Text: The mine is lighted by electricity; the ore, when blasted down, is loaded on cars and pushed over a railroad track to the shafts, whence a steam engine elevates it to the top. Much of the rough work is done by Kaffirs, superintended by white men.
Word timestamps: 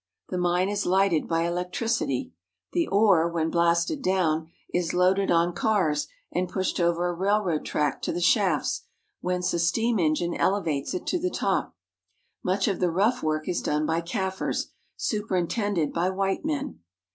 The 0.29 0.37
mine 0.39 0.67
is 0.67 0.87
lighted 0.87 1.27
by 1.27 1.43
electricity; 1.43 2.33
the 2.73 2.87
ore, 2.87 3.29
when 3.29 3.51
blasted 3.51 4.01
down, 4.01 4.49
is 4.73 4.95
loaded 4.95 5.29
on 5.29 5.53
cars 5.53 6.07
and 6.31 6.49
pushed 6.49 6.79
over 6.79 7.05
a 7.07 7.13
railroad 7.13 7.65
track 7.65 8.01
to 8.01 8.11
the 8.11 8.19
shafts, 8.19 8.85
whence 9.19 9.53
a 9.53 9.59
steam 9.59 9.99
engine 9.99 10.33
elevates 10.33 10.95
it 10.95 11.05
to 11.05 11.19
the 11.19 11.29
top. 11.29 11.75
Much 12.43 12.67
of 12.67 12.79
the 12.79 12.89
rough 12.89 13.21
work 13.21 13.47
is 13.47 13.61
done 13.61 13.85
by 13.85 14.01
Kaffirs, 14.01 14.71
superintended 14.97 15.93
by 15.93 16.09
white 16.09 16.43
men. 16.43 16.79